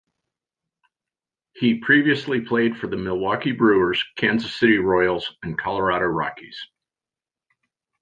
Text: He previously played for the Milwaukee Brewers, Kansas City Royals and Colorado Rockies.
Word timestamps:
He 1.53 1.75
previously 1.75 2.41
played 2.41 2.75
for 2.75 2.87
the 2.87 2.97
Milwaukee 2.97 3.51
Brewers, 3.51 4.03
Kansas 4.15 4.55
City 4.57 4.79
Royals 4.79 5.31
and 5.43 5.55
Colorado 5.55 6.05
Rockies. 6.07 6.57